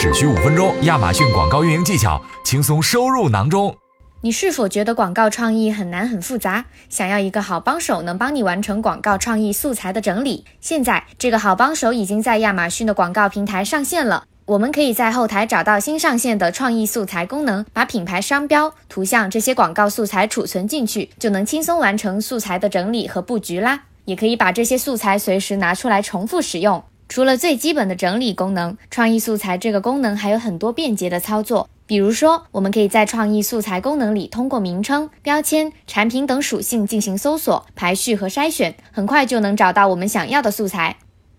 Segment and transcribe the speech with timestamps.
[0.00, 3.76] 只需五分钟，亚马逊广告运营技巧轻松收入囊中。
[4.22, 6.64] 你是否觉得广告创意很难很复杂？
[6.88, 10.46] 想要一个好帮手能帮你完成广告创意素材的整理？
[10.58, 14.24] 现在这个好帮手已经在亚马逊的广告平台上线了。
[14.46, 23.82] 我们可以在后台找到新上线的创意素材功能，把品牌商标、图像这些广告素材储存进去，就能轻松完成素材的整理和布局啦。
[24.06, 26.82] 也可以把这些素材随时拿出来重复使用。
[27.10, 31.68] 除了最基本的整理功能，创意素材这个功能还有很多便捷的操作。
[31.84, 40.98] 比如说，我们可以在创意素材功能里通过名称、标签、产品等属性进行搜索、排序和筛选，很快就能找到我们想要的素材。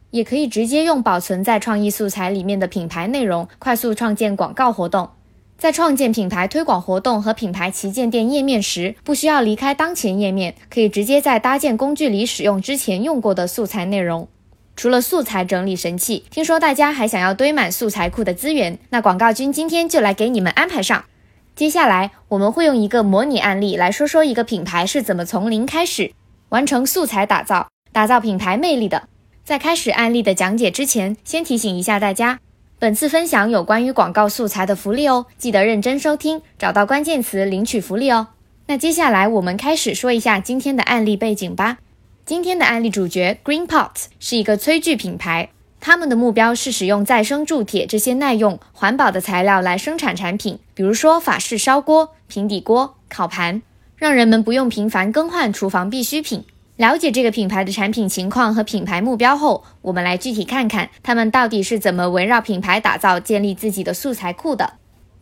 [0.10, 5.12] 也可以直接用保存在创意素材里面的品牌内容，快速创建广告活动。
[5.58, 14.28] 在创建品牌推广活动和品牌旗舰店页面时，不需要离开当前页面，可以直接在搭建工具里使用之前用过的素材内容。
[14.82, 21.06] 除了素材整理神器，听说大家还想要堆满素材库的资源，那广告君今天就来给你们安排上。
[21.56, 26.12] 接下来我们会用一个模拟案例来说说一个品牌是怎么从零开始
[26.50, 29.04] 完成素材打造、打造品牌魅力的。
[29.44, 32.40] 在开始案例的讲解之前，先提醒一下大家，
[32.80, 38.30] 本次分享有关于广告素材的福利哦，记得认真收听，找到关键词领取福利哦。
[38.66, 41.78] 那接下来我们开始说一下今天的案例背景吧。
[42.24, 53.64] 今天的案例主角 Green Pot 是一个炊具品牌，他们的目标是使用再生铸铁这些耐用、环保的材料来生产产品，比如说法式烧锅、平底锅、烤盘，
[53.96, 56.46] 让人们不用频繁更换厨房必需品。
[56.78, 64.74] 了解这个品牌的产品情况和品牌目标后，我们来具体看看他们到底是怎么围绕品牌打造、建立自己的素材库的。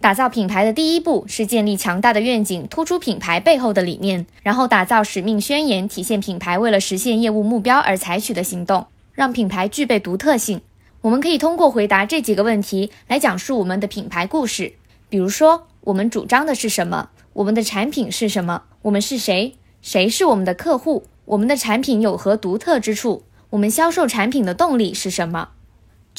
[0.02, 10.62] 打造品牌的第一步是建立强大的愿景，突出品牌背后的理念，然后打造使命宣言，体现品牌为了实现业务目标而采取的行动，让品牌具备独特性。
[11.02, 14.72] 我们可以通过回答这几个问题来讲述我们的品牌故事。
[15.10, 17.10] 比如说，我们主张的是什么？
[17.34, 18.64] 我们的产品是什么？
[18.84, 19.58] 我们是谁？
[19.82, 21.04] 谁是我们的客户？
[21.26, 23.24] 我们的产品有何独特之处？
[23.50, 25.50] 我们销售产品的动力是什么？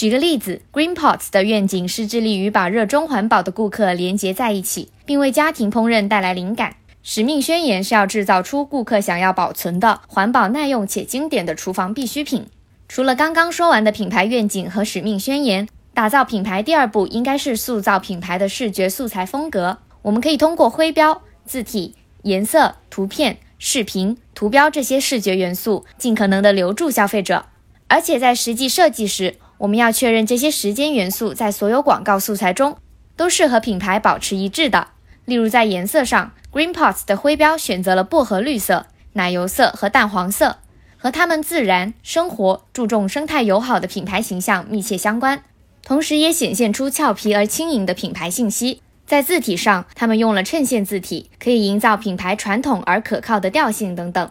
[0.00, 6.76] 举个例子，Green Pots 的愿景是致力于把热衷环保的顾客连接在一起，并为家庭烹饪带来灵感。
[7.02, 12.46] 使命宣言是要制造出顾客想要保存的环保、耐用且经典的厨房必需品。
[12.88, 19.80] 除了刚刚说完的品牌愿景和使命宣言，打造品牌第二步应该是塑造品牌的视觉素材风格。
[20.00, 23.36] 我们可以通过徽标、字体、颜色、图片。
[23.58, 27.44] 视频、图标这些视觉元素，尽可能的留住消费者。
[27.88, 32.78] 而且在实际设计时，我们要确认这些时间元素在所有广告素材中
[33.14, 34.88] 都是和品牌保持一致的。
[35.26, 40.56] 例如，在颜色上，Green Pots 的徽标选择了薄荷绿色、奶油色和淡黄色，
[40.96, 45.42] 和他们自然、生活、注重生态友好的品牌形象密切相关，
[45.84, 48.80] 同时也显现出俏皮而轻盈的品牌信息。
[49.04, 54.30] 在字体上，他们用了衬线字体，可以营造品牌传统而可靠的调性等等。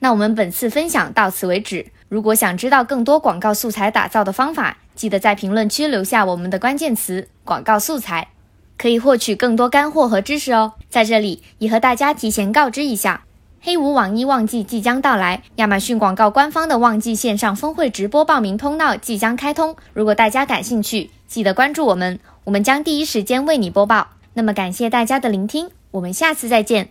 [0.00, 1.86] 那我们本次分享到此为止。
[2.08, 8.28] 如果想知道更多广告素材打造的方法，记得在评论区留下我们的关键词“广告素材”，
[8.78, 10.72] 可以获取更多干货和知识哦。
[10.88, 13.24] 在这里也和大家提前告知一下，
[13.60, 19.76] 黑五网一旺季即将到来，亚马逊广告官方的旺季线上峰会直播报名通道即将开通。
[19.92, 22.18] 如果大家感兴趣，记得关注我们。
[22.44, 24.08] 我们将第一时间为你播报。
[24.32, 26.86] 那么，感谢大家的聆听，我们下次再见。